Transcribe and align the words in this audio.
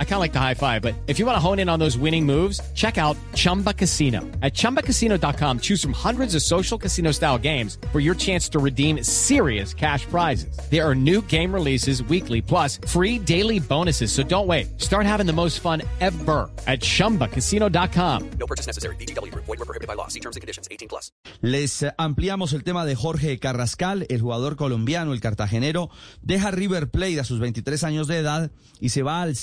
I 0.00 0.04
kind 0.04 0.14
of 0.14 0.20
like 0.20 0.32
the 0.32 0.40
high 0.40 0.54
five, 0.54 0.82
but 0.82 0.94
if 1.06 1.20
you 1.20 1.26
want 1.26 1.36
to 1.36 1.40
hone 1.40 1.60
in 1.60 1.68
on 1.68 1.78
those 1.78 1.96
winning 1.96 2.26
moves, 2.26 2.60
check 2.74 2.98
out 2.98 3.16
Chumba 3.34 3.72
Casino. 3.72 4.22
At 4.42 4.54
ChumbaCasino.com, 4.54 5.60
choose 5.60 5.80
from 5.80 5.92
hundreds 5.92 6.34
of 6.34 6.42
social 6.42 6.76
casino 6.76 7.12
style 7.12 7.38
games 7.38 7.78
for 7.92 8.00
your 8.00 8.16
chance 8.16 8.48
to 8.48 8.58
redeem 8.58 9.04
serious 9.04 9.72
cash 9.72 10.04
prizes. 10.06 10.58
There 10.68 10.84
are 10.84 10.96
new 10.96 11.22
game 11.22 11.54
releases 11.54 12.02
weekly, 12.02 12.42
plus 12.42 12.80
free 12.88 13.20
daily 13.20 13.60
bonuses. 13.60 14.10
So 14.10 14.24
don't 14.24 14.48
wait. 14.48 14.80
Start 14.80 15.06
having 15.06 15.26
the 15.26 15.32
most 15.32 15.60
fun 15.60 15.82
ever 16.00 16.50
at 16.66 16.80
ChumbaCasino.com. 16.80 18.30
No 18.40 18.46
purchase 18.46 18.66
necessary. 18.66 18.96
VGW. 18.96 19.32
Void 19.32 19.46
were 19.46 19.56
prohibited 19.58 19.86
by 19.86 19.94
law. 19.94 20.08
See 20.08 20.20
terms 20.20 20.34
and 20.34 20.40
conditions. 20.40 20.66
18 20.72 20.88
plus. 20.88 21.12
Les 21.40 21.84
eh, 21.84 21.92
ampliamos 21.98 22.52
el 22.52 22.64
tema 22.64 22.84
de 22.84 22.96
Jorge 22.96 23.38
Carrascal, 23.38 24.06
el 24.08 24.20
jugador 24.20 24.56
colombiano, 24.56 25.12
el 25.12 25.20
cartagenero, 25.20 25.90
deja 26.22 26.50
River 26.50 26.90
Plate 26.90 27.20
a 27.20 27.24
sus 27.24 27.38
23 27.38 27.84
años 27.84 28.08
de 28.08 28.18
edad 28.18 28.50
y 28.80 28.88
se 28.90 29.02
va 29.02 29.22
al 29.22 29.36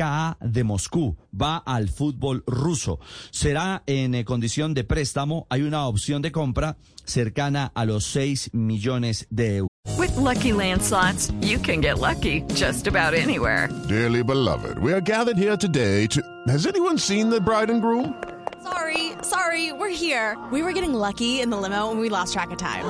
CSKA 0.00 0.38
de 0.40 0.64
Moscú, 0.64 1.16
va 1.32 1.58
al 1.58 1.88
fútbol 1.88 2.42
ruso. 2.46 2.98
Será 3.30 3.82
en 3.86 4.14
eh, 4.14 4.24
condición 4.24 4.74
de 4.74 4.84
préstamo, 4.84 5.46
hay 5.50 5.62
una 5.62 5.86
opción 5.86 6.22
de 6.22 6.32
compra 6.32 6.76
cercana 7.04 7.70
a 7.74 7.84
los 7.84 8.04
6 8.04 8.50
millones 8.52 9.26
de 9.30 9.56
euros. 9.56 9.70
With 9.98 10.16
Lucky 10.16 10.52
Land 10.52 10.82
slots, 10.82 11.30
you 11.40 11.58
can 11.58 11.80
get 11.80 11.98
lucky 11.98 12.42
just 12.54 12.86
about 12.86 13.14
anywhere. 13.14 13.68
Dearly 13.88 14.22
beloved, 14.22 14.78
we 14.78 14.92
are 14.92 15.00
gathered 15.00 15.36
here 15.36 15.56
today 15.56 16.06
to. 16.08 16.22
Has 16.48 16.66
anyone 16.66 16.98
seen 16.98 17.30
the 17.30 17.40
bride 17.40 17.70
and 17.70 17.80
groom? 17.80 18.14
Sorry, 18.62 19.12
sorry, 19.22 19.72
we're 19.72 19.88
here. 19.88 20.36
We 20.52 20.62
were 20.62 20.72
getting 20.72 20.94
lucky 20.94 21.40
in 21.40 21.50
the 21.50 21.56
limo 21.56 21.90
and 21.90 22.00
we 22.00 22.08
lost 22.08 22.32
track 22.34 22.50
of 22.50 22.58
time. 22.58 22.84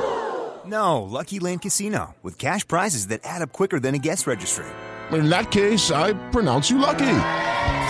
No, 0.67 1.03
Lucky 1.03 1.41
Land 1.41 1.63
Casino, 1.63 2.15
with 2.23 2.39
cash 2.39 2.67
prizes 2.67 3.09
that 3.09 3.21
add 3.25 3.43
up 3.43 3.53
quicker 3.53 3.81
than 3.81 3.95
a 3.95 3.99
guest 3.99 4.27
registry. 4.27 4.67
In 5.13 5.29
that 5.29 5.51
case, 5.51 5.91
I 5.91 6.13
pronounce 6.31 6.71
you 6.71 6.79
lucky. 6.79 7.17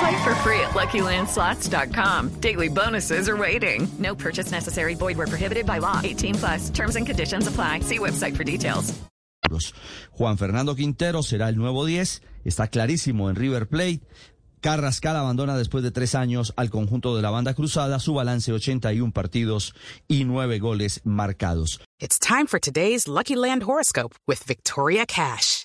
Play 0.01 0.23
for 0.25 0.35
free 0.37 0.61
at 0.61 0.71
LuckyLandSlots.com. 0.71 2.41
Daily 2.41 2.69
bonuses 2.69 3.29
are 3.29 3.37
waiting. 3.37 3.87
No 3.99 4.15
purchase 4.15 4.51
necessary. 4.51 4.95
Void 4.95 5.19
where 5.19 5.27
prohibited 5.27 5.67
by 5.67 5.79
law. 5.79 6.01
18 6.03 6.35
plus. 6.37 6.71
Terms 6.71 6.97
and 6.97 7.07
conditions 7.07 7.47
apply. 7.47 7.81
See 7.81 7.99
website 7.99 8.37
for 8.37 8.45
details. 8.45 9.01
Juan 10.13 10.39
Fernando 10.39 10.75
Quintero 10.75 11.23
será 11.23 11.49
el 11.49 11.57
nuevo 11.57 11.85
10, 11.85 12.23
está 12.45 12.69
clarísimo 12.69 13.31
en 13.31 13.37
River 13.37 13.69
Plate. 13.69 14.01
Carrascal 14.61 15.17
abandona 15.17 15.57
después 15.57 15.83
de 15.83 15.91
tres 15.91 16.15
años 16.15 16.53
al 16.57 16.69
conjunto 16.69 17.17
de 17.17 17.23
la 17.23 17.31
banda 17.31 17.55
cruzada, 17.55 17.99
su 17.99 18.13
balance 18.15 18.53
81 18.53 19.13
partidos 19.13 19.75
y 20.07 20.25
9 20.25 20.59
goles 20.59 21.01
marcados. 21.05 21.81
It's 21.99 22.19
time 22.19 22.47
for 22.47 22.61
today's 22.61 23.09
Lucky 23.09 23.37
Land 23.37 23.63
horoscope 23.63 24.15
with 24.27 24.45
Victoria 24.47 25.07
Cash. 25.07 25.65